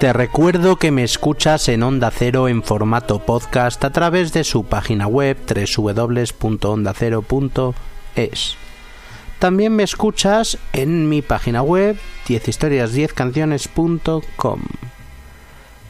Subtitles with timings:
[0.00, 4.64] Te recuerdo que me escuchas en Onda Cero en formato podcast a través de su
[4.64, 5.36] página web
[5.76, 8.56] www.ondacero.es.
[9.38, 14.60] También me escuchas en mi página web 10historias10canciones.com.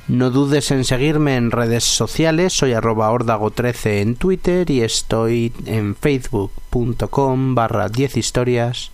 [0.09, 5.95] No dudes en seguirme en redes sociales, soy arroba ordago13 en Twitter y estoy en
[5.95, 8.91] facebook.com barra 10 historias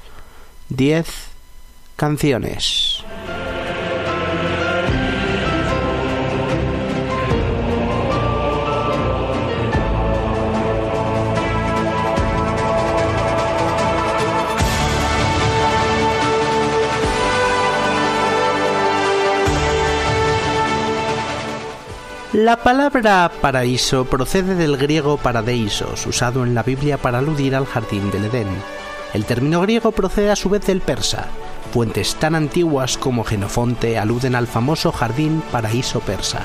[0.68, 1.06] 10
[1.96, 2.95] canciones.
[22.36, 28.10] La palabra paraíso procede del griego paradeisos, usado en la Biblia para aludir al jardín
[28.10, 28.48] del Edén.
[29.14, 31.28] El término griego procede a su vez del persa.
[31.72, 36.42] Fuentes tan antiguas como Genofonte aluden al famoso jardín paraíso persa.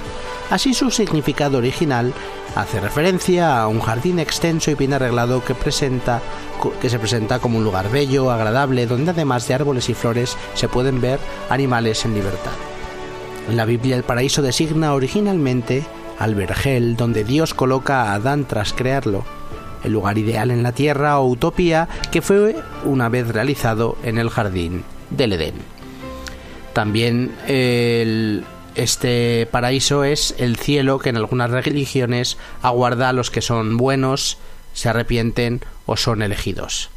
[0.50, 2.14] Así su significado original
[2.56, 6.22] hace referencia a un jardín extenso y bien arreglado que, presenta,
[6.82, 10.70] que se presenta como un lugar bello, agradable, donde además de árboles y flores se
[10.70, 11.20] pueden ver
[11.50, 12.71] animales en libertad.
[13.52, 15.84] En la Biblia el paraíso designa originalmente
[16.20, 19.26] al vergel donde Dios coloca a Adán tras crearlo,
[19.84, 24.30] el lugar ideal en la tierra o utopía que fue una vez realizado en el
[24.30, 25.56] jardín del Edén.
[26.72, 27.34] También
[28.76, 34.38] este paraíso es el cielo que en algunas religiones aguarda a los que son buenos,
[34.72, 36.90] se arrepienten o son elegidos.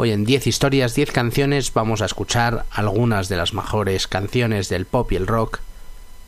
[0.00, 4.86] Hoy en 10 historias, 10 canciones vamos a escuchar algunas de las mejores canciones del
[4.86, 5.58] pop y el rock,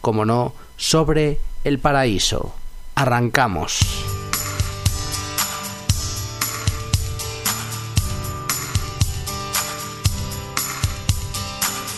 [0.01, 2.53] como no, sobre el paraíso.
[2.97, 3.79] Arrancamos.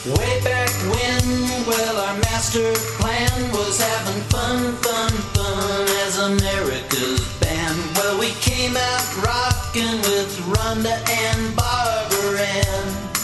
[0.05, 7.79] Way back when, well, our master plan was having fun, fun, fun as America's band.
[7.97, 9.32] Well, we came out
[9.73, 13.17] rocking with Rhonda and Barbara and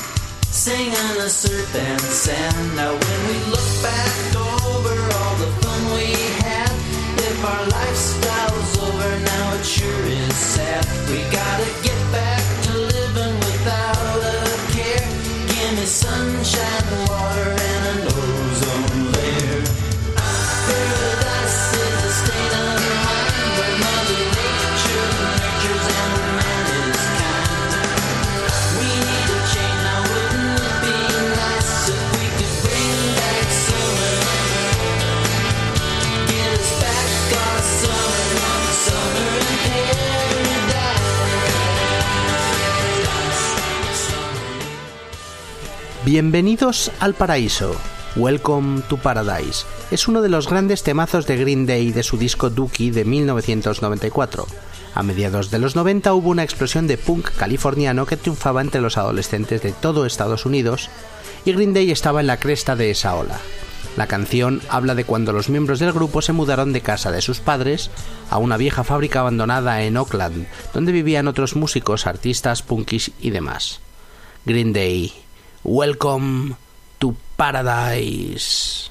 [0.44, 2.76] singing surf and sand.
[2.76, 6.12] Now when we look back over all the fun we
[6.44, 6.70] had,
[7.18, 10.86] if our lifestyle's over now, it sure is sad.
[11.10, 11.97] We gotta get
[46.10, 47.76] Bienvenidos al paraíso.
[48.16, 49.66] Welcome to Paradise.
[49.90, 54.46] Es uno de los grandes temazos de Green Day de su disco Dookie de 1994.
[54.94, 58.96] A mediados de los 90 hubo una explosión de punk californiano que triunfaba entre los
[58.96, 60.88] adolescentes de todo Estados Unidos
[61.44, 63.38] y Green Day estaba en la cresta de esa ola.
[63.98, 67.40] La canción habla de cuando los miembros del grupo se mudaron de casa de sus
[67.40, 67.90] padres
[68.30, 73.80] a una vieja fábrica abandonada en Oakland, donde vivían otros músicos, artistas, punkis y demás.
[74.46, 75.12] Green Day,
[75.64, 76.56] Welcome
[77.00, 78.90] to Paradise.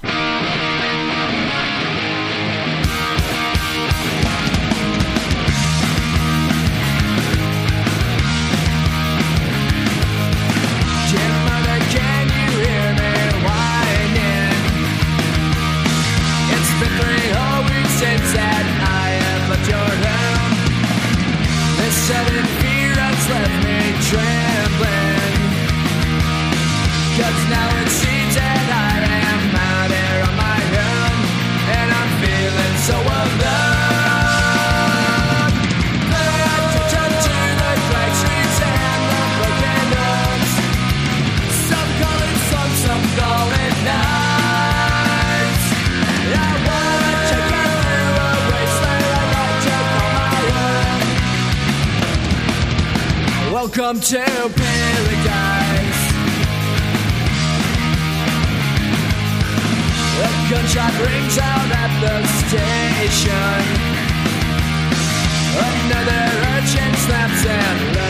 [53.87, 56.01] Welcome to paradise.
[60.19, 63.63] A gunshot rings out at the station.
[65.55, 68.06] Another urchin snaps and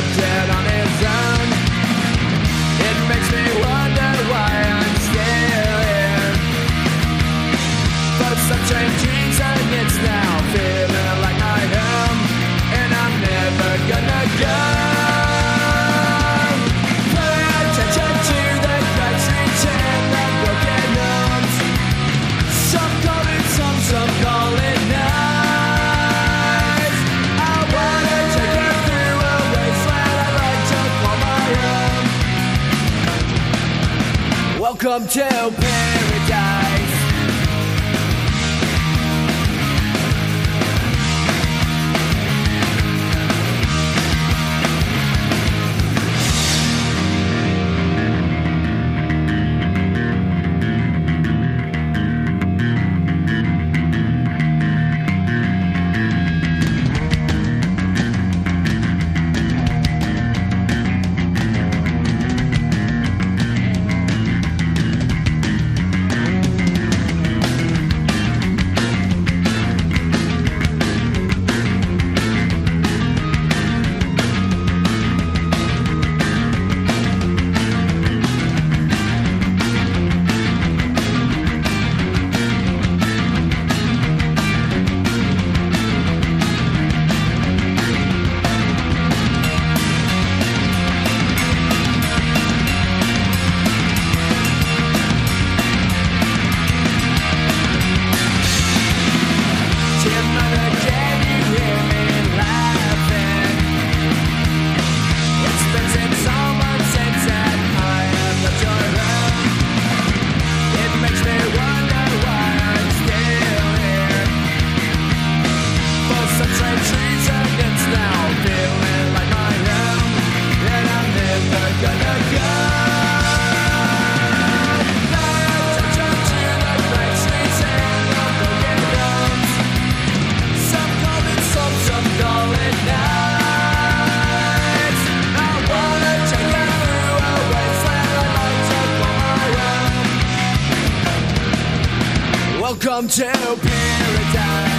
[142.67, 144.76] Welcome to paradise.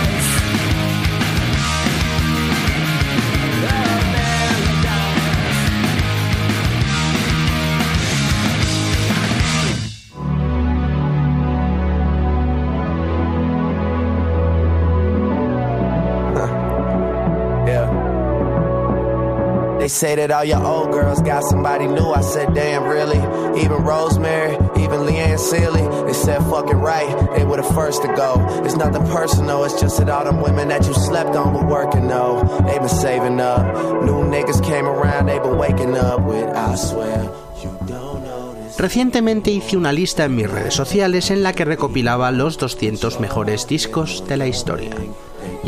[19.88, 22.10] They say that all your old girls got somebody new.
[22.10, 23.16] I said, damn, really?
[23.58, 25.80] Even Rosemary, even Leanne Sealy.
[26.04, 27.08] They said, fuck it right.
[27.34, 28.34] They were the first to go.
[28.66, 29.64] It's nothing personal.
[29.64, 32.44] It's just that all them women that you slept on were working, though.
[32.66, 33.64] They been saving up.
[34.04, 35.24] New niggas came around.
[35.24, 37.22] They been waking up with, I swear,
[37.62, 38.38] you don't know.
[38.76, 43.66] Recientemente hice una lista en mis redes sociales en la que recopilaba los 200 mejores
[43.66, 44.90] discos de la historia.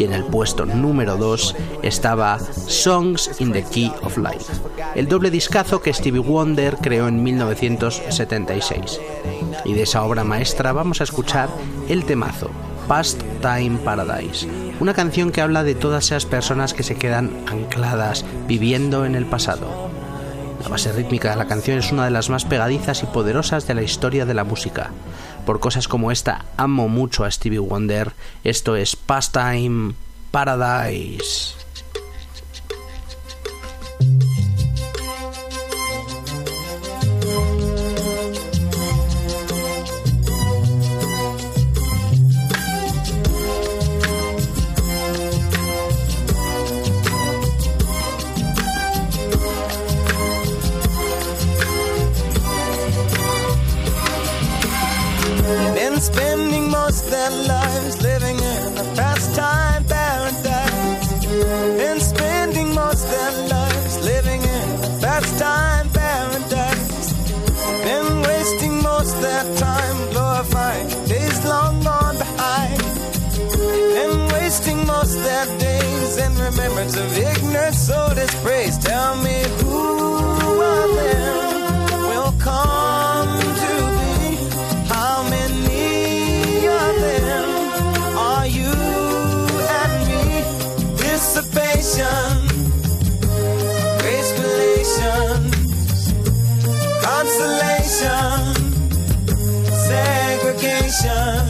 [0.01, 4.51] Y en el puesto número 2 estaba Songs in the Key of Life,
[4.95, 8.99] el doble discazo que Stevie Wonder creó en 1976.
[9.67, 11.51] Y de esa obra maestra vamos a escuchar
[11.91, 12.51] el temazo
[12.89, 14.49] Past Time Paradise,
[14.81, 19.27] una canción que habla de todas esas personas que se quedan ancladas viviendo en el
[19.27, 19.91] pasado.
[20.63, 23.75] La base rítmica de la canción es una de las más pegadizas y poderosas de
[23.75, 24.93] la historia de la música.
[25.45, 28.13] Por cosas como esta, amo mucho a Stevie Wonder.
[28.45, 29.95] Esto es Pastime
[30.31, 31.60] Paradise.
[76.81, 78.79] moments of ignorance or disgrace.
[78.79, 84.37] Tell me who of them will come to be?
[84.89, 87.49] How many of them
[88.17, 88.73] are you
[89.79, 90.25] and me?
[90.97, 92.49] Dissipation,
[94.01, 95.53] grace relations,
[97.05, 98.37] consolation,
[99.89, 101.45] segregation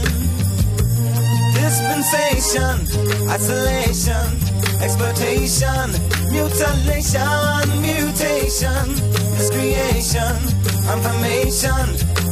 [1.54, 2.74] dispensation,
[3.30, 4.49] isolation
[4.82, 5.90] exploitation,
[6.30, 8.86] mutilation, mutation,
[9.36, 10.36] miscreation,
[10.88, 11.86] confirmation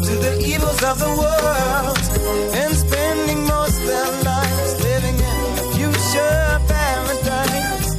[0.07, 1.99] to the evils of the world,
[2.55, 7.91] and spending most their lives living in a future paradise,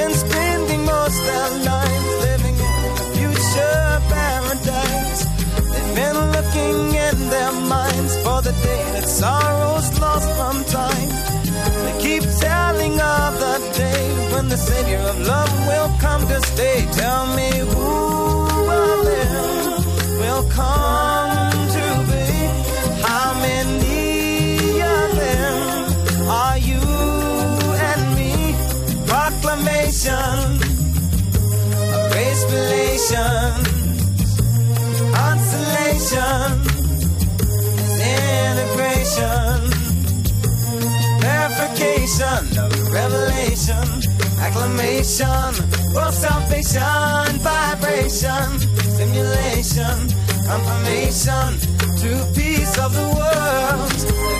[0.00, 5.24] and spending most their lives living in a future paradise.
[5.72, 11.13] They've been looking in their minds for the day that sorrow's lost from time.
[12.14, 16.86] Keep telling of the day when the Savior of love will come to stay.
[16.92, 19.82] Tell me who of them
[20.22, 22.26] will come to be?
[23.02, 26.84] How many of them are you
[27.90, 28.54] and me?
[29.08, 30.58] Proclamation
[32.12, 33.74] grace relations
[35.14, 36.62] consolation,
[37.98, 39.63] integration,
[42.04, 43.88] of revelation,
[44.38, 45.54] acclamation,
[45.94, 48.60] world salvation, vibration,
[48.92, 49.96] stimulation,
[50.44, 51.48] confirmation,
[51.96, 53.90] true peace of the world.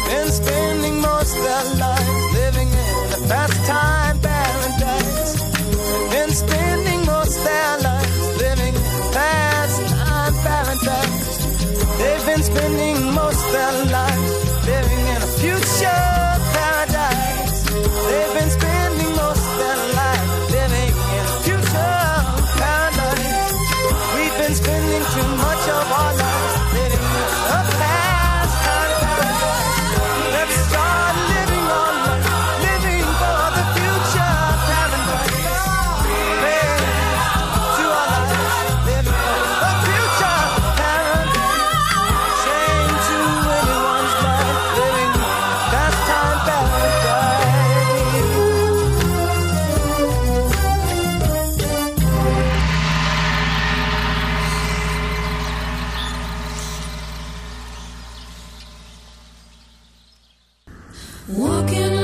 [0.05, 5.33] They've been spending most their lives living in a pastime paradise.
[5.41, 11.39] They've been spending most their lives living in pastime paradise.
[11.97, 14.14] They've been spending most their lives
[61.27, 62.04] Walking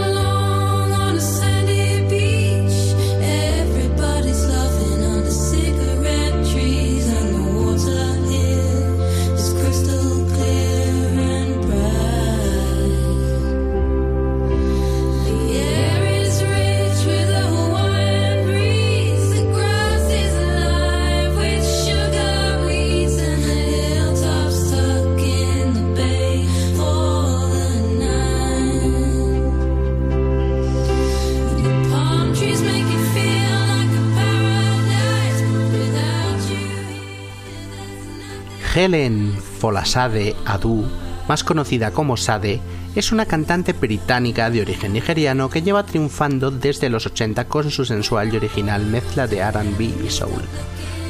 [38.81, 40.87] Helen Folasade Adu,
[41.29, 42.63] más conocida como Sade,
[42.95, 47.85] es una cantante británica de origen nigeriano que lleva triunfando desde los 80 con su
[47.85, 50.43] sensual y original mezcla de RB y soul.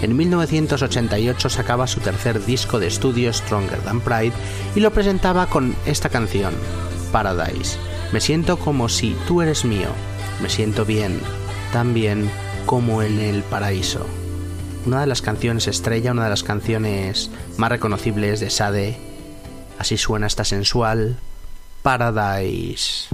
[0.03, 4.33] En 1988 sacaba su tercer disco de estudio Stronger Than Pride
[4.75, 6.53] y lo presentaba con esta canción,
[7.13, 7.79] Paradise.
[8.13, 9.91] Me siento como si tú eres mío,
[10.43, 11.21] me siento bien,
[11.73, 12.29] tan bien
[12.67, 14.05] como en el paraíso
[14.87, 18.99] una de las canciones estrella, una de las canciones más reconocibles de Sade.
[19.79, 21.19] Así suena esta sensual
[21.83, 23.09] Paradise.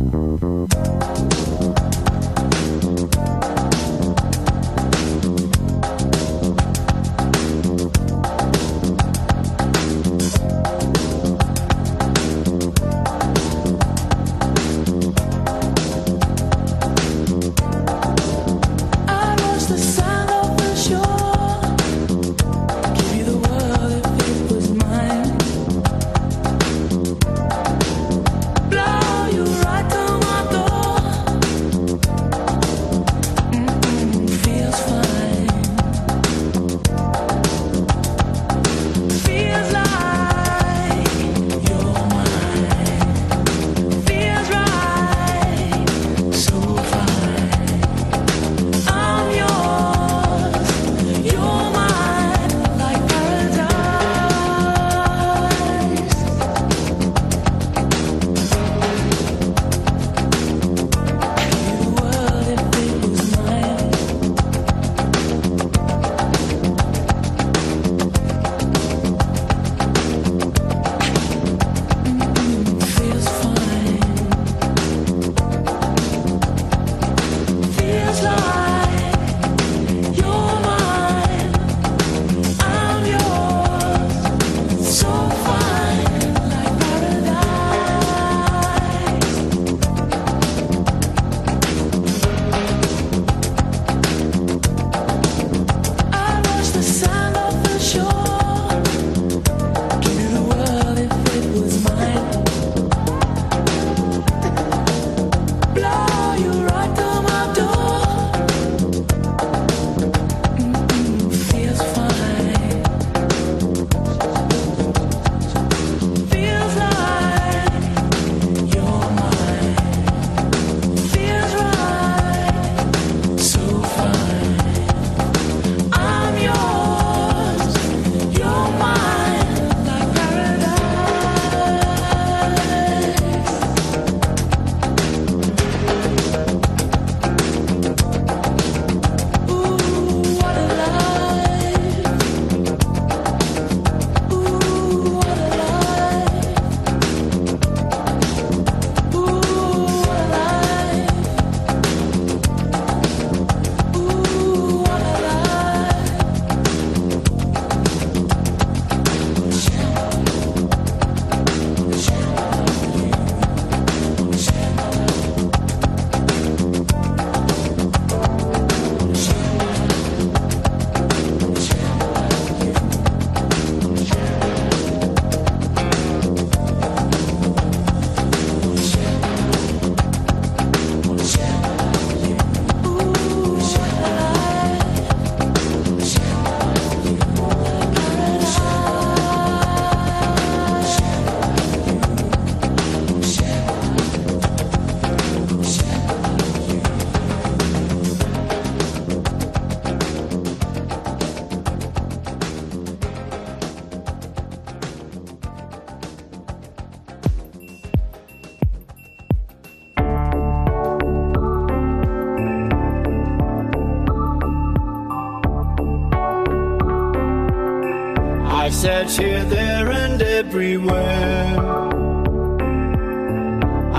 [218.86, 221.58] Search here, there, and everywhere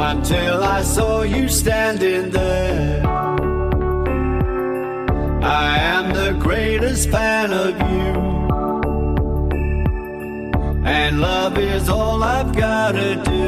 [0.09, 3.05] until I saw you standing there.
[5.43, 8.13] I am the greatest fan of you,
[10.85, 13.45] and love is all I've gotta do.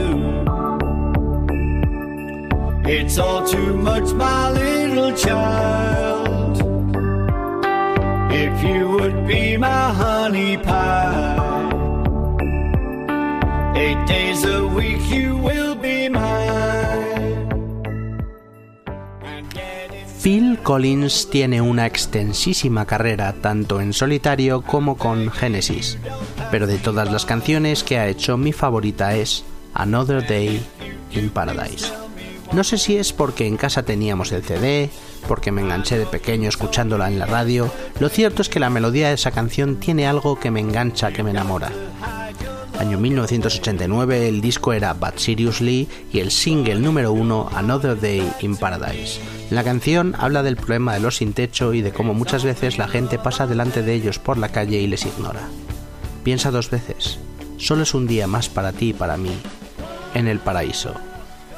[2.84, 6.56] It's all too much, my little child.
[8.32, 11.29] If you would be my honey pie,
[20.21, 25.97] Phil Collins tiene una extensísima carrera tanto en solitario como con Genesis,
[26.52, 30.62] pero de todas las canciones que ha hecho mi favorita es Another Day
[31.12, 31.91] in Paradise.
[32.52, 34.89] No sé si es porque en casa teníamos el CD,
[35.28, 39.08] porque me enganché de pequeño escuchándola en la radio, lo cierto es que la melodía
[39.08, 41.71] de esa canción tiene algo que me engancha, que me enamora.
[42.80, 48.56] Año 1989 el disco era But Seriously y el single número uno Another Day in
[48.56, 49.20] Paradise.
[49.50, 52.88] La canción habla del problema de los sin techo y de cómo muchas veces la
[52.88, 55.42] gente pasa delante de ellos por la calle y les ignora.
[56.24, 57.20] Piensa dos veces,
[57.58, 59.38] solo es un día más para ti y para mí,
[60.13, 60.94] en el paraíso.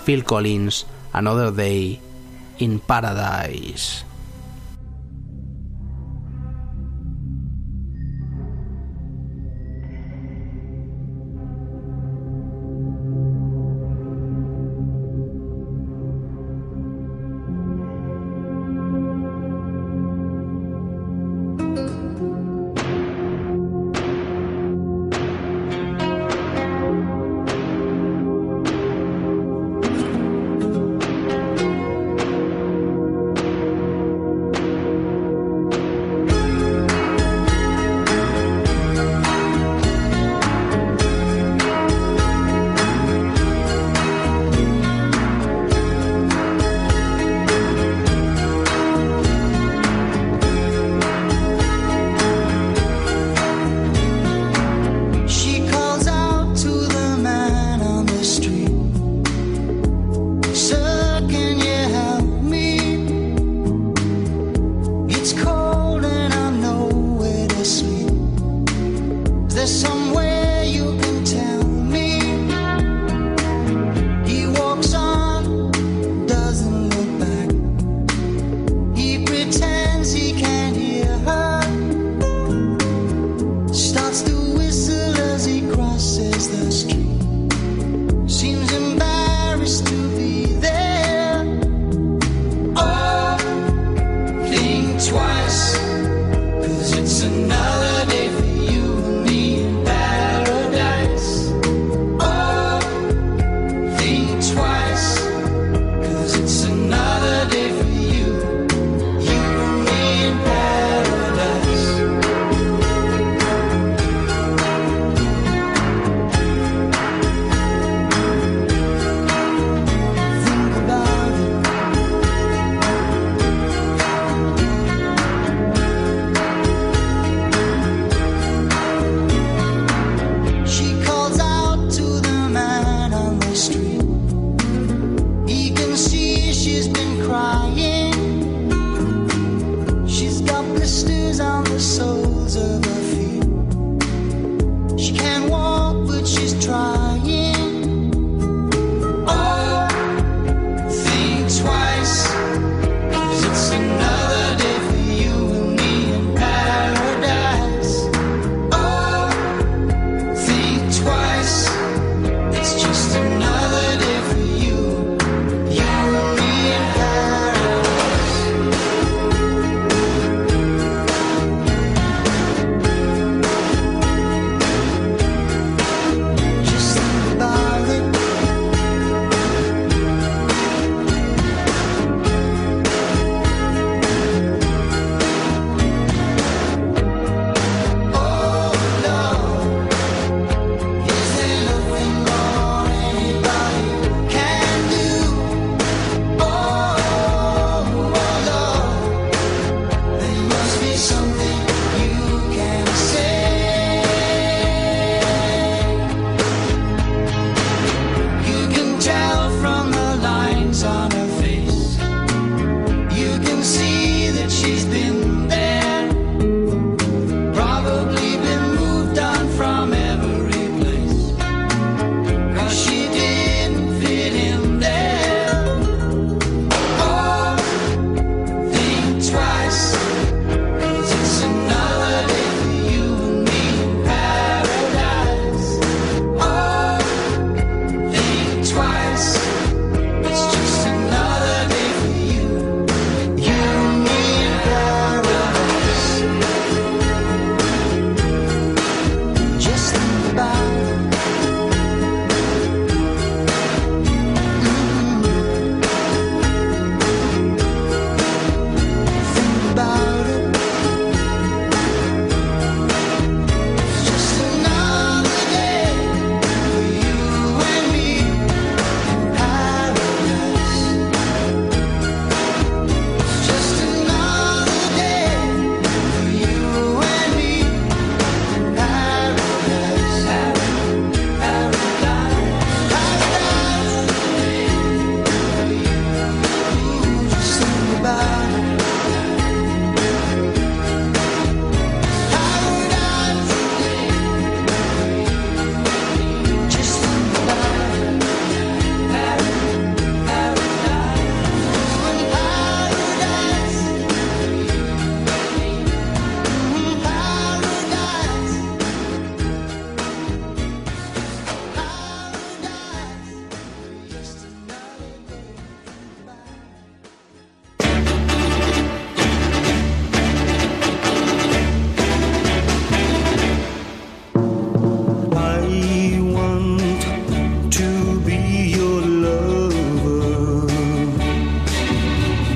[0.03, 1.99] Phil Collins, Another Day
[2.57, 4.10] in Paradise.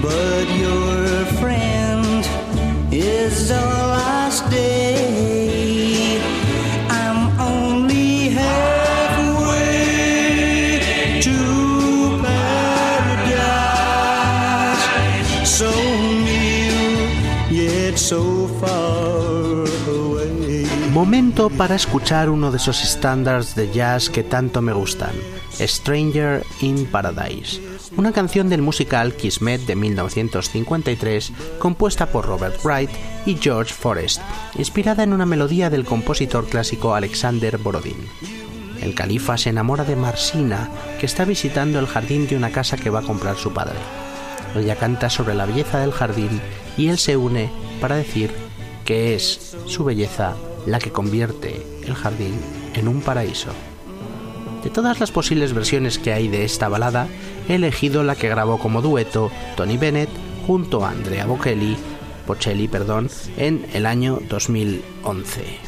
[0.06, 2.22] But your friend
[2.92, 6.22] is all I stay.
[6.90, 9.60] I'm only halfway
[11.26, 11.38] to
[15.46, 15.72] so
[16.28, 17.10] near
[17.50, 20.68] yet so far away.
[20.92, 25.16] Momento para escuchar uno de esos estándares de jazz que tanto me gustan,
[25.60, 27.60] Stranger in Paradise,
[27.98, 32.90] una canción del musical Kismet de 1953 compuesta por Robert Wright
[33.26, 34.22] y George Forrest,
[34.58, 38.08] inspirada en una melodía del compositor clásico Alexander Borodin.
[38.82, 42.90] El califa se enamora de Marsina, que está visitando el jardín de una casa que
[42.90, 43.78] va a comprar su padre.
[44.56, 46.42] Ella canta sobre la belleza del jardín
[46.78, 48.32] y él se une para decir
[48.84, 52.40] que es su belleza la que convierte el jardín
[52.74, 53.50] en un paraíso.
[54.66, 57.08] De todas las posibles versiones que hay de esta balada,
[57.48, 60.10] he elegido la que grabó como dueto Tony Bennett
[60.48, 61.78] junto a Andrea Bocelli,
[62.26, 65.60] Bocelli perdón, en el año 2011.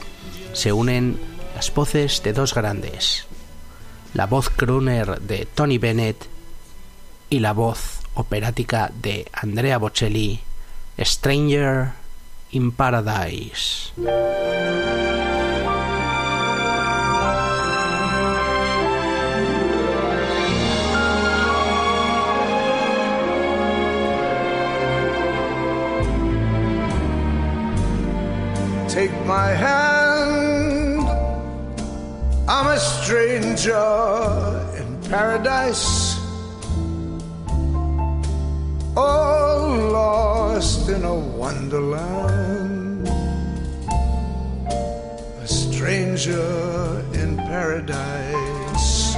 [0.54, 1.20] Se unen
[1.54, 3.28] las voces de dos grandes,
[4.16, 6.26] la voz crooner de Tony Bennett
[7.30, 10.40] y la voz operática de Andrea Bocelli,
[10.98, 11.92] Stranger
[12.50, 13.92] in Paradise.
[28.98, 31.08] Take my hand.
[32.50, 33.78] I'm a stranger
[34.76, 36.18] in paradise.
[38.96, 43.08] All lost in a wonderland.
[45.44, 49.16] A stranger in paradise.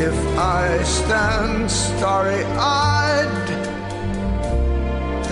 [0.00, 3.51] If I stand starry eyed,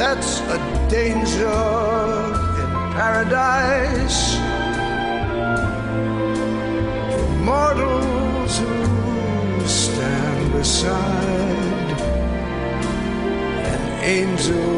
[0.01, 0.59] that's a
[0.89, 1.61] danger
[2.63, 4.35] in paradise.
[7.13, 12.01] For mortals who stand beside
[13.75, 14.71] an angel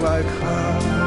[0.00, 0.99] like her.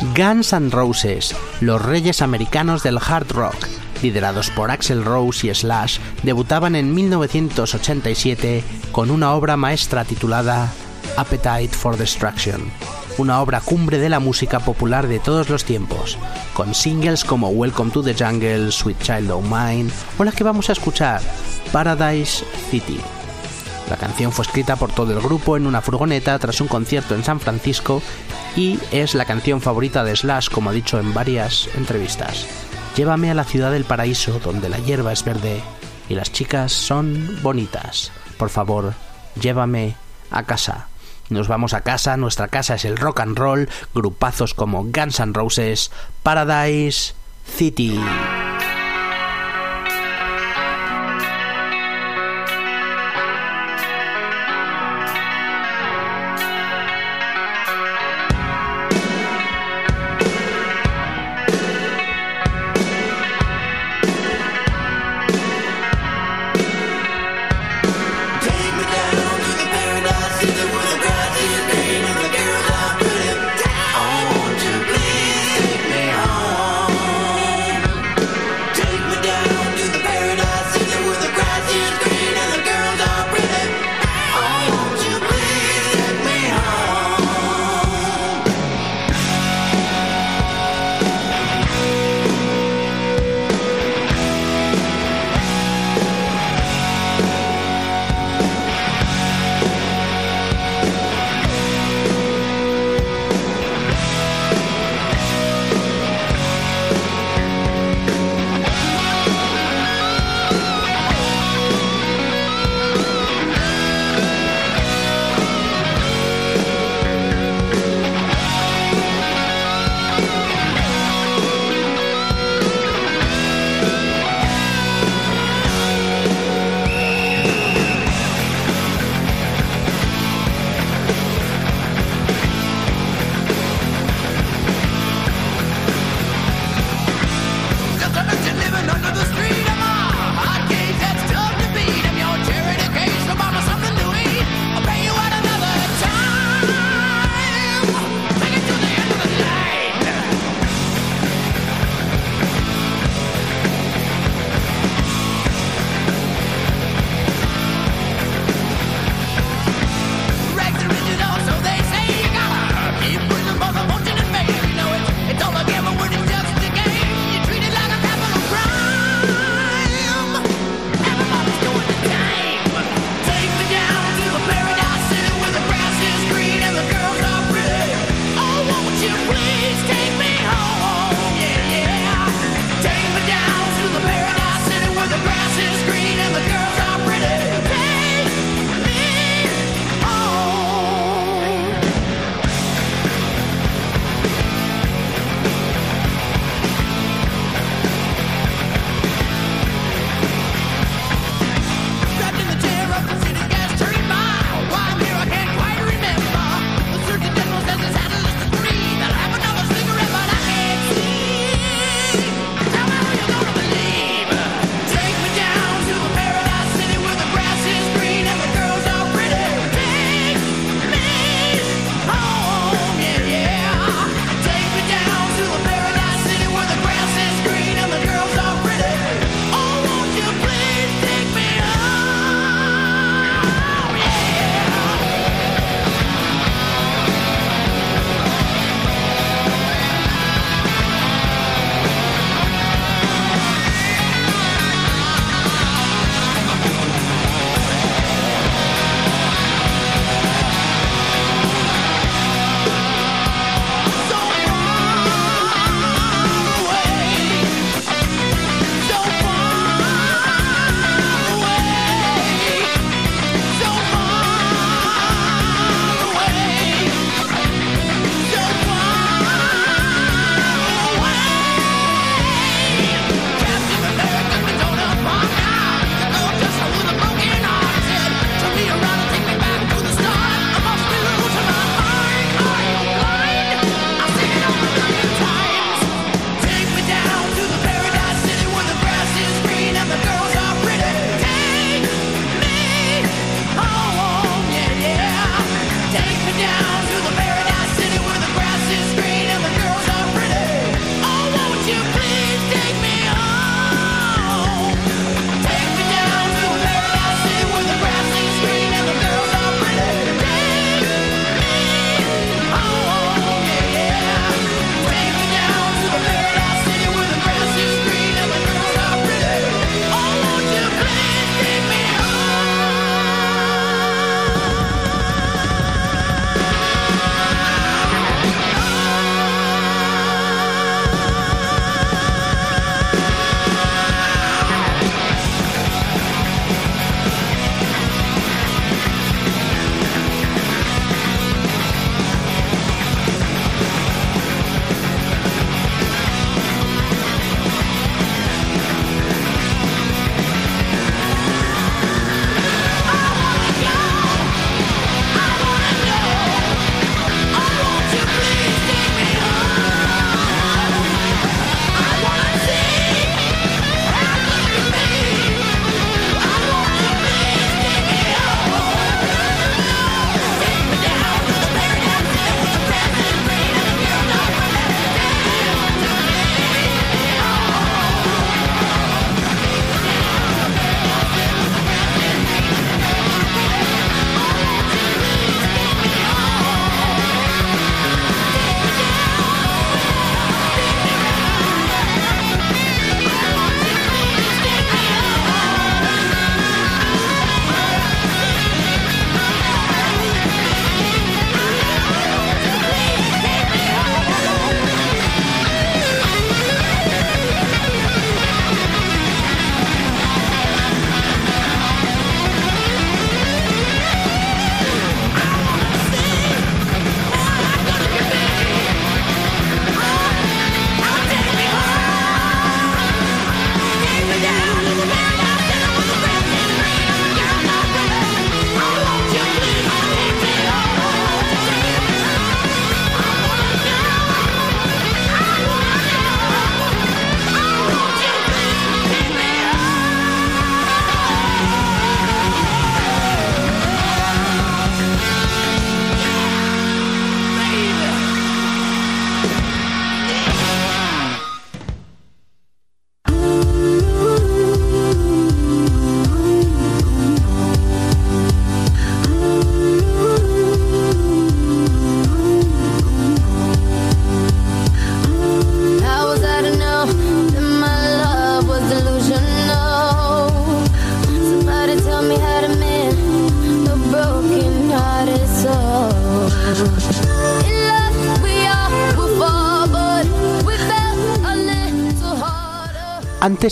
[0.00, 3.56] Guns N' Roses, los reyes americanos del hard rock,
[4.00, 10.72] liderados por Axel Rose y Slash, debutaban en 1987 con una obra maestra titulada
[11.16, 12.70] Appetite for Destruction,
[13.18, 16.16] una obra cumbre de la música popular de todos los tiempos,
[16.54, 20.68] con singles como Welcome to the Jungle, Sweet Child O' Mine o la que vamos
[20.68, 21.20] a escuchar,
[21.72, 23.00] Paradise City.
[23.90, 27.24] La canción fue escrita por todo el grupo en una furgoneta tras un concierto en
[27.24, 28.00] San Francisco
[28.58, 32.44] y es la canción favorita de Slash, como ha dicho en varias entrevistas.
[32.96, 35.62] Llévame a la ciudad del paraíso donde la hierba es verde
[36.08, 38.10] y las chicas son bonitas.
[38.36, 38.94] Por favor,
[39.40, 39.94] llévame
[40.32, 40.88] a casa.
[41.28, 45.34] Nos vamos a casa, nuestra casa es el rock and roll, grupazos como Guns N'
[45.34, 45.92] Roses,
[46.24, 47.14] Paradise
[47.46, 48.00] City.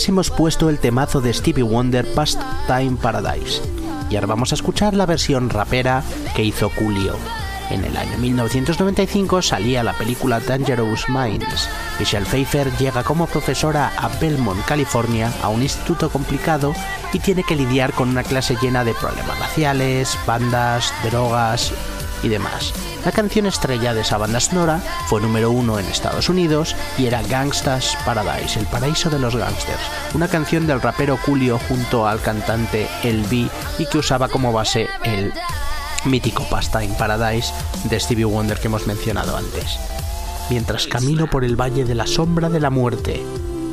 [0.05, 3.61] Hemos puesto el temazo de Stevie Wonder Past Time Paradise
[4.11, 6.03] y ahora vamos a escuchar la versión rapera
[6.35, 7.15] que hizo Coolio.
[7.71, 11.67] En el año 1995 salía la película Dangerous Minds.
[11.99, 16.73] Michelle Pfeiffer llega como profesora a Belmont, California, a un instituto complicado
[17.11, 21.73] y tiene que lidiar con una clase llena de problemas raciales, bandas, drogas
[22.21, 22.71] y demás.
[23.07, 27.21] La canción estrella de esa banda sonora fue número uno en Estados Unidos y era
[27.21, 29.79] Gangsta's Paradise, el paraíso de los gangsters,
[30.13, 35.31] una canción del rapero Coolio junto al cantante El y que usaba como base el
[36.03, 37.53] mítico Pastime Paradise
[37.85, 39.79] de Stevie Wonder que hemos mencionado antes.
[40.49, 43.23] Mientras camino por el valle de la sombra de la muerte,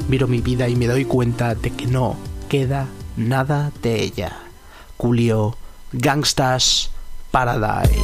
[0.08, 2.16] miro mi vida y me doy cuenta de que no
[2.48, 4.38] queda nada de ella.
[4.96, 5.56] Coolio,
[5.90, 6.90] Gangsta's
[7.32, 8.03] Paradise.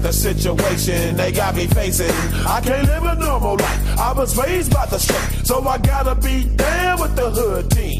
[0.00, 2.10] At the situation they got me facing.
[2.46, 3.98] I can't live a normal life.
[3.98, 7.99] I was raised by the state, so I gotta be down with the hood team.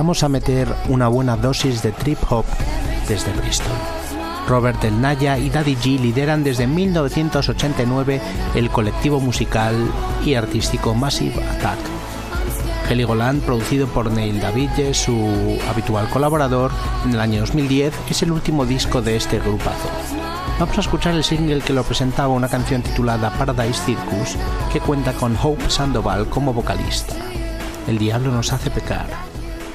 [0.00, 2.46] Vamos a meter una buena dosis de trip hop
[3.06, 3.76] desde Bristol.
[4.48, 8.18] Robert Del Naya y Daddy G lideran desde 1989
[8.54, 9.74] el colectivo musical
[10.24, 11.78] y artístico Massive Attack.
[12.88, 16.72] Heligoland, producido por Neil Davidge, su habitual colaborador,
[17.04, 19.90] en el año 2010, es el último disco de este grupazo.
[20.58, 24.38] Vamos a escuchar el single que lo presentaba una canción titulada Paradise Circus,
[24.72, 27.14] que cuenta con Hope Sandoval como vocalista.
[27.86, 29.29] El diablo nos hace pecar,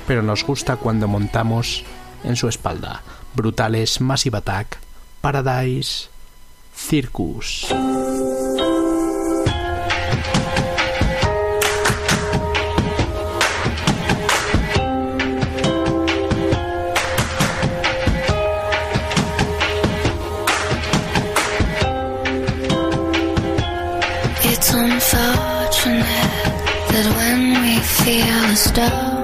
[0.07, 1.83] pero nos gusta cuando montamos
[2.23, 3.01] en su espalda.
[3.33, 4.77] Brutales Massive Attack,
[5.21, 6.09] Paradise
[6.75, 7.67] Circus.
[24.47, 26.03] It's unfortunate
[26.91, 29.14] that when we feel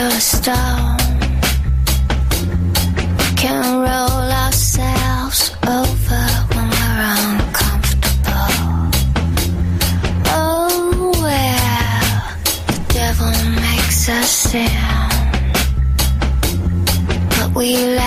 [0.00, 0.96] a storm
[3.36, 6.24] can roll ourselves over
[6.54, 8.54] when we're uncomfortable.
[10.26, 12.20] Oh well,
[12.68, 14.70] the devil makes us sin,
[17.36, 17.99] but we.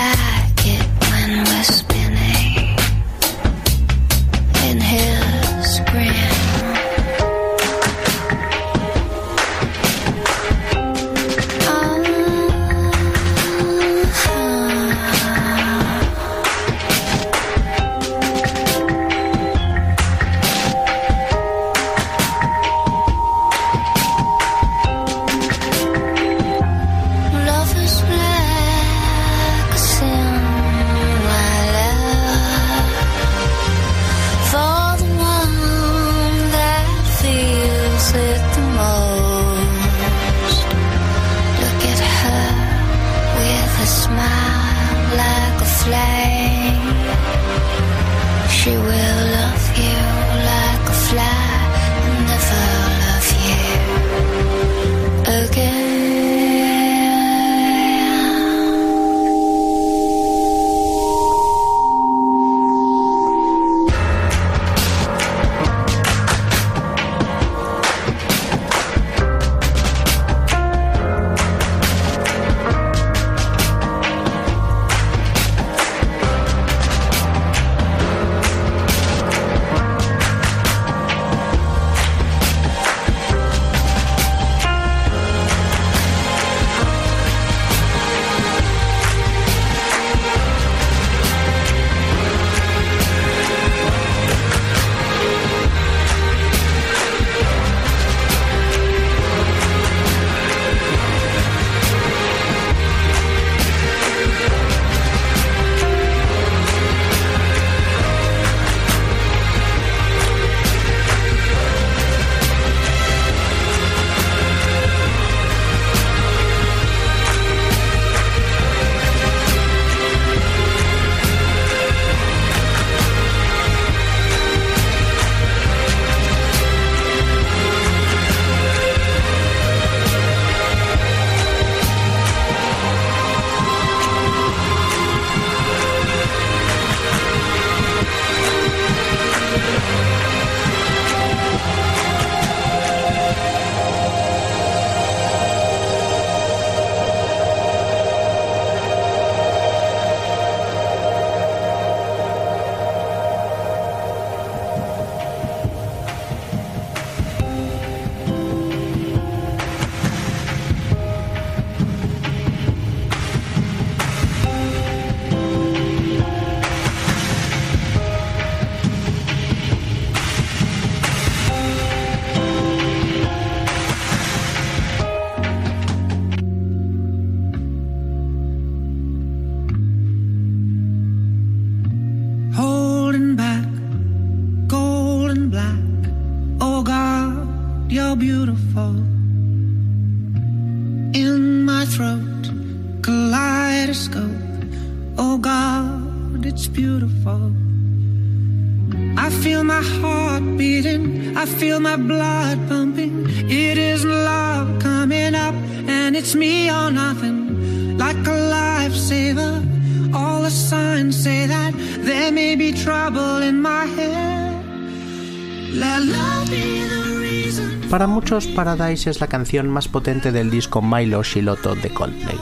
[218.42, 222.36] Paradise es la canción más potente del disco Milo Shiloto de Coldplay.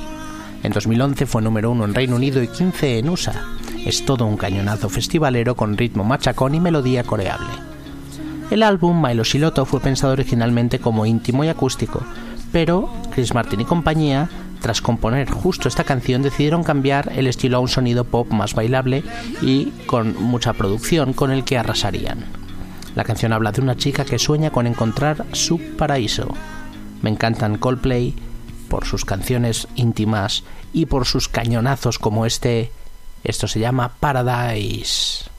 [0.62, 3.34] En 2011 fue número uno en Reino Unido y 15 en USA.
[3.84, 7.50] Es todo un cañonazo festivalero con ritmo machacón y melodía coreable.
[8.50, 12.02] El álbum Milo Shiloto fue pensado originalmente como íntimo y acústico,
[12.52, 14.30] pero Chris Martin y compañía,
[14.62, 19.04] tras componer justo esta canción, decidieron cambiar el estilo a un sonido pop más bailable
[19.42, 22.41] y con mucha producción con el que arrasarían.
[22.94, 26.28] La canción habla de una chica que sueña con encontrar su paraíso.
[27.00, 28.14] Me encantan Coldplay
[28.68, 32.70] por sus canciones íntimas y por sus cañonazos como este.
[33.24, 35.31] Esto se llama Paradise.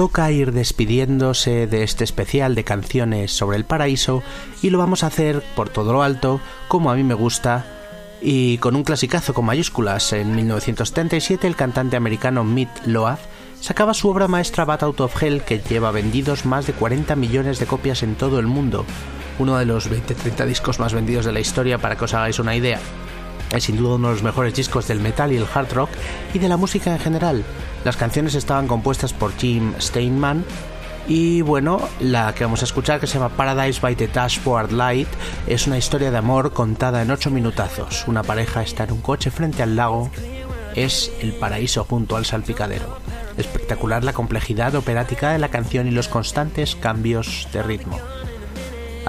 [0.00, 4.22] Toca ir despidiéndose de este especial de canciones sobre el paraíso
[4.62, 7.66] y lo vamos a hacer por todo lo alto, como a mí me gusta,
[8.22, 10.14] y con un clasicazo con mayúsculas.
[10.14, 13.20] En 1977 el cantante americano Meat Loaf
[13.60, 17.58] sacaba su obra maestra Bat Out of Hell que lleva vendidos más de 40 millones
[17.58, 18.86] de copias en todo el mundo,
[19.38, 22.56] uno de los 20-30 discos más vendidos de la historia para que os hagáis una
[22.56, 22.80] idea.
[23.52, 25.90] Es sin duda uno de los mejores discos del metal y el hard rock
[26.34, 27.44] y de la música en general.
[27.84, 30.44] Las canciones estaban compuestas por Jim Steinman
[31.08, 35.08] y bueno, la que vamos a escuchar que se llama Paradise by the Dashboard Light
[35.48, 38.06] es una historia de amor contada en 8 minutazos.
[38.06, 40.10] Una pareja está en un coche frente al lago,
[40.76, 42.98] es el paraíso junto al salpicadero.
[43.36, 47.98] Espectacular la complejidad operática de la canción y los constantes cambios de ritmo.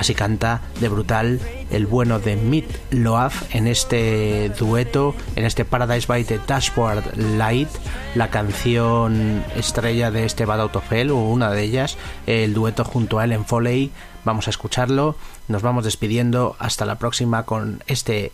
[0.01, 1.39] Así canta de brutal
[1.69, 7.69] el bueno de Meat Loaf en este dueto, en este Paradise by the Dashboard Light,
[8.15, 12.83] la canción estrella de este Bad Out of Hell, o una de ellas, el dueto
[12.83, 13.91] junto a Ellen Foley.
[14.25, 18.31] Vamos a escucharlo, nos vamos despidiendo, hasta la próxima con este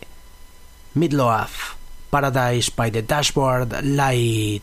[0.94, 1.74] Meat Loaf,
[2.08, 4.62] Paradise by the Dashboard Light.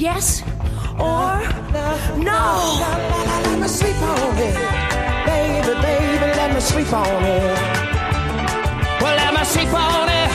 [0.00, 0.42] yes
[0.98, 1.36] or
[2.16, 2.80] no.
[3.44, 4.54] Let me sleep on it,
[5.26, 6.26] baby, baby.
[6.36, 7.58] Let me sleep on it.
[9.02, 10.29] Well, let me sleep on it.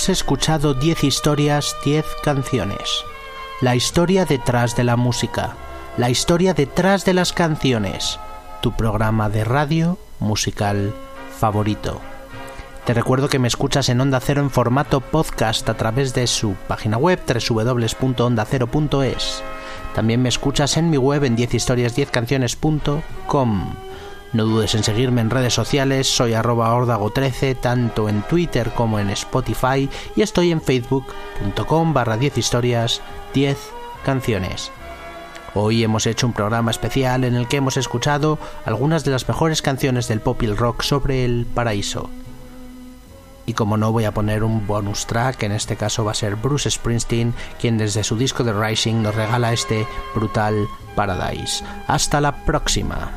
[0.00, 3.04] has escuchado 10 historias, 10 canciones.
[3.60, 5.56] La historia detrás de la música.
[5.98, 8.18] La historia detrás de las canciones.
[8.62, 10.94] Tu programa de radio musical
[11.38, 12.00] favorito.
[12.86, 16.54] Te recuerdo que me escuchas en Onda Cero en formato podcast a través de su
[16.66, 19.42] página web www.ondacero.es.
[19.94, 23.89] También me escuchas en mi web en 10historias10canciones.com.
[24.32, 29.10] No dudes en seguirme en redes sociales, soy arroba ordago13, tanto en Twitter como en
[29.10, 33.02] Spotify, y estoy en facebook.com barra 10 historias,
[33.34, 33.58] 10
[34.04, 34.70] canciones.
[35.54, 39.62] Hoy hemos hecho un programa especial en el que hemos escuchado algunas de las mejores
[39.62, 42.08] canciones del pop y el rock sobre el paraíso.
[43.46, 46.36] Y como no voy a poner un bonus track, en este caso va a ser
[46.36, 51.64] Bruce Springsteen, quien desde su disco The Rising nos regala este brutal Paradise.
[51.88, 53.10] Hasta la próxima.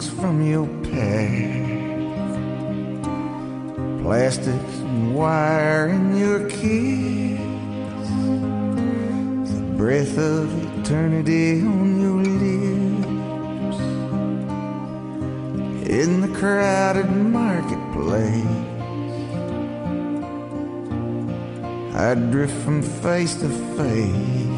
[0.00, 1.92] Books from your path,
[4.02, 7.38] plastics and wire in your kiss,
[9.52, 13.80] the breath of eternity on your lips,
[15.90, 18.46] in the crowded marketplace.
[21.94, 24.49] I drift from face to face.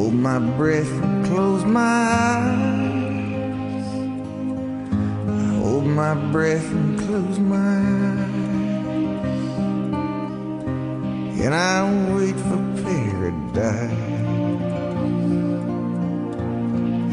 [0.00, 2.64] Hold my breath and close my eyes.
[5.28, 7.76] I hold my breath and close my
[8.08, 8.30] eyes.
[11.44, 13.92] And I wait for paradise.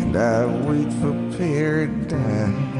[0.02, 2.77] And I wait for paradise.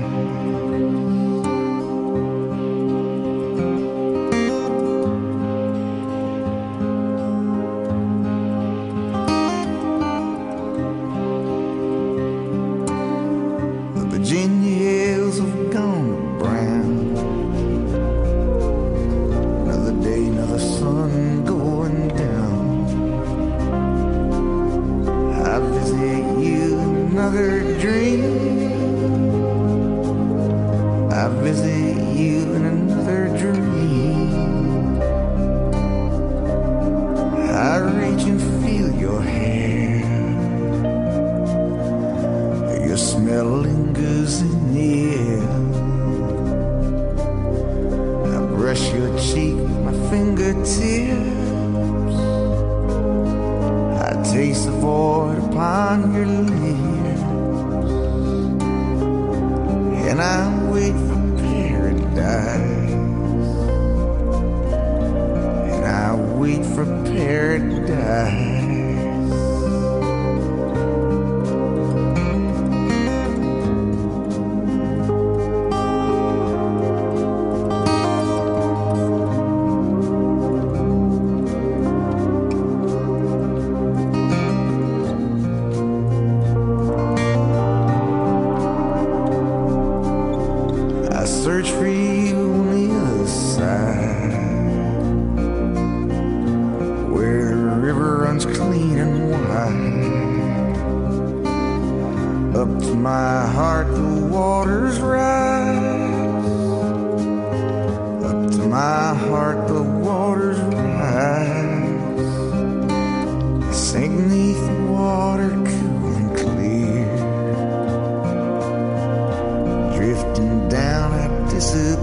[120.48, 121.98] Drifting down, I disappear.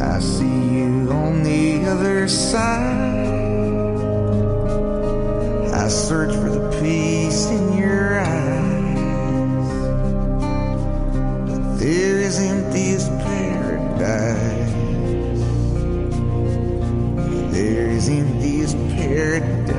[0.00, 3.20] I see you on the other side.
[5.74, 9.68] I search for the peace in your eyes.
[11.48, 14.72] But there is empty as paradise.
[17.52, 19.71] There is empty as paradise.